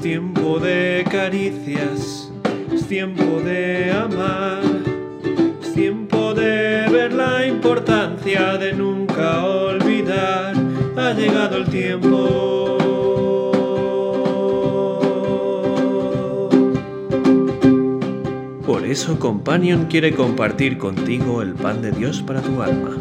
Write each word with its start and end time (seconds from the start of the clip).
Es 0.00 0.04
tiempo 0.04 0.58
de 0.58 1.04
caricias, 1.10 2.32
es 2.72 2.86
tiempo 2.86 3.22
de 3.44 3.92
amar, 3.92 4.62
es 5.60 5.74
tiempo 5.74 6.32
de 6.32 6.88
ver 6.90 7.12
la 7.12 7.46
importancia 7.46 8.56
de 8.56 8.72
nunca 8.72 9.44
olvidar. 9.44 10.54
Ha 10.96 11.12
llegado 11.12 11.58
el 11.58 11.66
tiempo. 11.66 12.78
Por 18.64 18.86
eso 18.86 19.18
Companion 19.18 19.84
quiere 19.84 20.14
compartir 20.14 20.78
contigo 20.78 21.42
el 21.42 21.52
pan 21.52 21.82
de 21.82 21.92
Dios 21.92 22.22
para 22.22 22.40
tu 22.40 22.62
alma. 22.62 22.96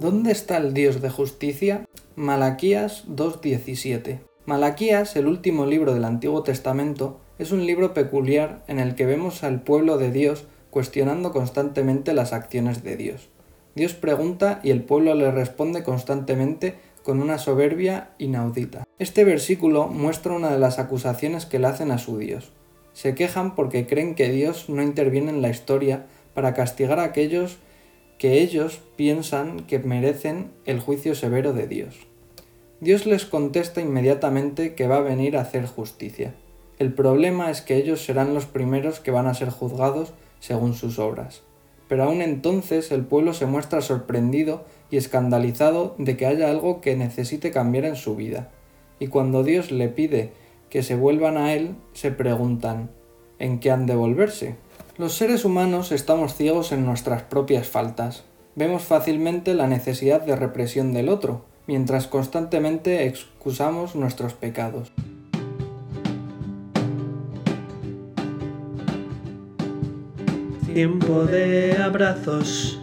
¿Dónde 0.00 0.32
está 0.32 0.58
el 0.58 0.74
Dios 0.74 1.00
de 1.00 1.08
justicia? 1.08 1.86
Malaquías 2.14 3.06
2.17. 3.08 4.33
Malaquías, 4.46 5.16
el 5.16 5.26
último 5.26 5.64
libro 5.64 5.94
del 5.94 6.04
Antiguo 6.04 6.42
Testamento, 6.42 7.18
es 7.38 7.50
un 7.50 7.64
libro 7.64 7.94
peculiar 7.94 8.62
en 8.68 8.78
el 8.78 8.94
que 8.94 9.06
vemos 9.06 9.42
al 9.42 9.62
pueblo 9.62 9.96
de 9.96 10.12
Dios 10.12 10.44
cuestionando 10.68 11.32
constantemente 11.32 12.12
las 12.12 12.34
acciones 12.34 12.84
de 12.84 12.98
Dios. 12.98 13.30
Dios 13.74 13.94
pregunta 13.94 14.60
y 14.62 14.70
el 14.70 14.82
pueblo 14.82 15.14
le 15.14 15.30
responde 15.30 15.82
constantemente 15.82 16.74
con 17.02 17.22
una 17.22 17.38
soberbia 17.38 18.10
inaudita. 18.18 18.84
Este 18.98 19.24
versículo 19.24 19.88
muestra 19.88 20.34
una 20.34 20.50
de 20.50 20.58
las 20.58 20.78
acusaciones 20.78 21.46
que 21.46 21.58
le 21.58 21.68
hacen 21.68 21.90
a 21.90 21.96
su 21.96 22.18
Dios. 22.18 22.52
Se 22.92 23.14
quejan 23.14 23.54
porque 23.54 23.86
creen 23.86 24.14
que 24.14 24.28
Dios 24.28 24.68
no 24.68 24.82
interviene 24.82 25.30
en 25.30 25.40
la 25.40 25.48
historia 25.48 26.04
para 26.34 26.52
castigar 26.52 27.00
a 27.00 27.04
aquellos 27.04 27.56
que 28.18 28.42
ellos 28.42 28.82
piensan 28.96 29.60
que 29.60 29.78
merecen 29.78 30.50
el 30.66 30.80
juicio 30.80 31.14
severo 31.14 31.54
de 31.54 31.66
Dios. 31.66 32.06
Dios 32.84 33.06
les 33.06 33.24
contesta 33.24 33.80
inmediatamente 33.80 34.74
que 34.74 34.86
va 34.86 34.96
a 34.96 35.00
venir 35.00 35.38
a 35.38 35.40
hacer 35.40 35.64
justicia. 35.64 36.34
El 36.78 36.92
problema 36.92 37.50
es 37.50 37.62
que 37.62 37.78
ellos 37.78 38.04
serán 38.04 38.34
los 38.34 38.44
primeros 38.44 39.00
que 39.00 39.10
van 39.10 39.26
a 39.26 39.32
ser 39.32 39.48
juzgados 39.48 40.12
según 40.38 40.74
sus 40.74 40.98
obras. 40.98 41.40
Pero 41.88 42.04
aún 42.04 42.20
entonces 42.20 42.92
el 42.92 43.06
pueblo 43.06 43.32
se 43.32 43.46
muestra 43.46 43.80
sorprendido 43.80 44.66
y 44.90 44.98
escandalizado 44.98 45.94
de 45.96 46.18
que 46.18 46.26
haya 46.26 46.50
algo 46.50 46.82
que 46.82 46.94
necesite 46.94 47.50
cambiar 47.50 47.86
en 47.86 47.96
su 47.96 48.16
vida. 48.16 48.50
Y 48.98 49.06
cuando 49.06 49.44
Dios 49.44 49.70
le 49.72 49.88
pide 49.88 50.32
que 50.68 50.82
se 50.82 50.94
vuelvan 50.94 51.38
a 51.38 51.54
Él, 51.54 51.76
se 51.94 52.10
preguntan 52.10 52.90
¿en 53.38 53.60
qué 53.60 53.70
han 53.70 53.86
de 53.86 53.94
volverse? 53.94 54.56
Los 54.98 55.14
seres 55.14 55.46
humanos 55.46 55.90
estamos 55.90 56.34
ciegos 56.34 56.70
en 56.70 56.84
nuestras 56.84 57.22
propias 57.22 57.66
faltas. 57.66 58.24
Vemos 58.56 58.82
fácilmente 58.82 59.54
la 59.54 59.68
necesidad 59.68 60.20
de 60.20 60.36
represión 60.36 60.92
del 60.92 61.08
otro, 61.08 61.46
mientras 61.66 62.06
constantemente 62.06 63.06
excusamos 63.06 63.94
nuestros 63.94 64.32
pecados. 64.34 64.90
Tiempo 70.72 71.24
de 71.24 71.76
abrazos, 71.80 72.80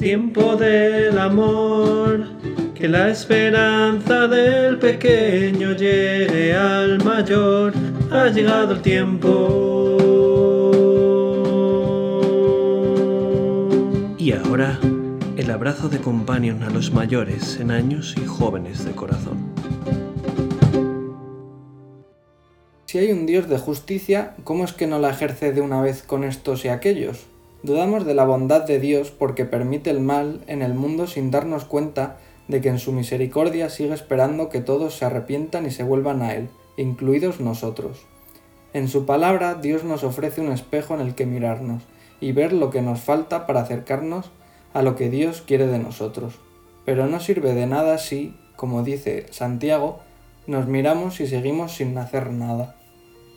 tiempo 0.00 0.56
del 0.56 1.18
amor, 1.18 2.26
que 2.74 2.88
la 2.88 3.10
esperanza 3.10 4.26
del 4.28 4.78
pequeño 4.78 5.72
llegue 5.72 6.54
al 6.54 7.04
mayor, 7.04 7.74
ha 8.10 8.28
llegado 8.28 8.72
el 8.72 8.82
tiempo. 8.82 9.98
Y 14.16 14.32
ahora 14.32 14.78
el 15.38 15.52
abrazo 15.52 15.88
de 15.88 16.00
companion 16.00 16.64
a 16.64 16.70
los 16.70 16.92
mayores 16.92 17.60
en 17.60 17.70
años 17.70 18.16
y 18.20 18.26
jóvenes 18.26 18.84
de 18.84 18.90
corazón. 18.90 19.38
Si 22.86 22.98
hay 22.98 23.12
un 23.12 23.24
Dios 23.24 23.48
de 23.48 23.56
justicia, 23.56 24.34
¿cómo 24.42 24.64
es 24.64 24.72
que 24.72 24.88
no 24.88 24.98
la 24.98 25.10
ejerce 25.10 25.52
de 25.52 25.60
una 25.60 25.80
vez 25.80 26.02
con 26.02 26.24
estos 26.24 26.64
y 26.64 26.68
aquellos? 26.70 27.26
Dudamos 27.62 28.04
de 28.04 28.14
la 28.14 28.24
bondad 28.24 28.64
de 28.64 28.80
Dios 28.80 29.12
porque 29.12 29.44
permite 29.44 29.90
el 29.90 30.00
mal 30.00 30.40
en 30.48 30.60
el 30.60 30.74
mundo 30.74 31.06
sin 31.06 31.30
darnos 31.30 31.64
cuenta 31.64 32.16
de 32.48 32.60
que 32.60 32.70
en 32.70 32.80
su 32.80 32.90
misericordia 32.90 33.70
sigue 33.70 33.94
esperando 33.94 34.48
que 34.48 34.60
todos 34.60 34.96
se 34.96 35.04
arrepientan 35.04 35.66
y 35.66 35.70
se 35.70 35.84
vuelvan 35.84 36.20
a 36.20 36.34
Él, 36.34 36.48
incluidos 36.76 37.38
nosotros. 37.38 38.06
En 38.72 38.88
su 38.88 39.06
palabra 39.06 39.54
Dios 39.54 39.84
nos 39.84 40.02
ofrece 40.02 40.40
un 40.40 40.50
espejo 40.50 40.94
en 40.94 41.00
el 41.00 41.14
que 41.14 41.26
mirarnos 41.26 41.84
y 42.20 42.32
ver 42.32 42.52
lo 42.52 42.70
que 42.70 42.82
nos 42.82 42.98
falta 42.98 43.46
para 43.46 43.60
acercarnos 43.60 44.32
a 44.72 44.82
lo 44.82 44.96
que 44.96 45.10
Dios 45.10 45.42
quiere 45.46 45.66
de 45.66 45.78
nosotros. 45.78 46.34
Pero 46.84 47.06
no 47.06 47.20
sirve 47.20 47.54
de 47.54 47.66
nada 47.66 47.98
si, 47.98 48.34
como 48.56 48.82
dice 48.82 49.26
Santiago, 49.30 50.00
nos 50.46 50.66
miramos 50.66 51.20
y 51.20 51.26
seguimos 51.26 51.72
sin 51.72 51.96
hacer 51.98 52.30
nada. 52.30 52.74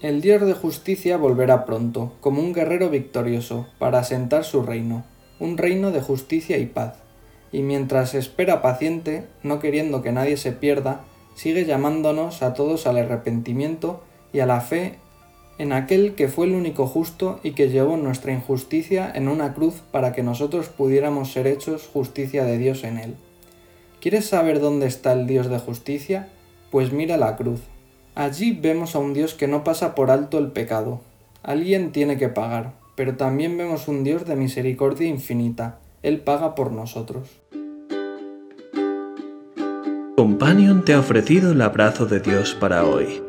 El 0.01 0.21
Dios 0.21 0.41
de 0.41 0.53
justicia 0.53 1.17
volverá 1.17 1.65
pronto, 1.65 2.13
como 2.21 2.41
un 2.41 2.53
guerrero 2.53 2.89
victorioso, 2.89 3.67
para 3.77 3.99
asentar 3.99 4.43
su 4.45 4.63
reino, 4.63 5.03
un 5.39 5.57
reino 5.57 5.91
de 5.91 6.01
justicia 6.01 6.57
y 6.57 6.65
paz. 6.65 6.95
Y 7.51 7.61
mientras 7.61 8.15
espera 8.15 8.61
paciente, 8.61 9.27
no 9.43 9.59
queriendo 9.59 10.01
que 10.01 10.11
nadie 10.11 10.37
se 10.37 10.53
pierda, 10.53 11.01
sigue 11.35 11.65
llamándonos 11.65 12.41
a 12.41 12.53
todos 12.53 12.87
al 12.87 12.97
arrepentimiento 12.97 14.01
y 14.33 14.39
a 14.39 14.45
la 14.45 14.61
fe 14.61 14.97
en 15.61 15.73
aquel 15.73 16.15
que 16.15 16.27
fue 16.27 16.47
el 16.47 16.55
único 16.55 16.87
justo 16.87 17.39
y 17.43 17.51
que 17.51 17.69
llevó 17.69 17.95
nuestra 17.95 18.33
injusticia 18.33 19.11
en 19.13 19.27
una 19.27 19.53
cruz 19.53 19.83
para 19.91 20.11
que 20.11 20.23
nosotros 20.23 20.69
pudiéramos 20.69 21.31
ser 21.31 21.45
hechos 21.45 21.87
justicia 21.93 22.45
de 22.45 22.57
Dios 22.57 22.83
en 22.83 22.97
él. 22.97 23.13
¿Quieres 23.99 24.25
saber 24.25 24.59
dónde 24.59 24.87
está 24.87 25.13
el 25.13 25.27
Dios 25.27 25.51
de 25.51 25.59
justicia? 25.59 26.29
Pues 26.71 26.91
mira 26.91 27.15
la 27.17 27.35
cruz. 27.35 27.61
Allí 28.15 28.57
vemos 28.59 28.95
a 28.95 28.99
un 28.99 29.13
Dios 29.13 29.35
que 29.35 29.47
no 29.47 29.63
pasa 29.63 29.93
por 29.93 30.09
alto 30.09 30.39
el 30.39 30.51
pecado. 30.51 31.01
Alguien 31.43 31.91
tiene 31.91 32.17
que 32.17 32.27
pagar, 32.27 32.73
pero 32.95 33.15
también 33.15 33.55
vemos 33.55 33.87
un 33.87 34.03
Dios 34.03 34.25
de 34.25 34.35
misericordia 34.35 35.07
infinita. 35.07 35.77
Él 36.01 36.21
paga 36.21 36.55
por 36.55 36.71
nosotros. 36.71 37.29
Companion 40.17 40.83
te 40.83 40.95
ha 40.95 40.99
ofrecido 40.99 41.51
el 41.51 41.61
abrazo 41.61 42.07
de 42.07 42.19
Dios 42.19 42.57
para 42.59 42.83
hoy. 42.83 43.21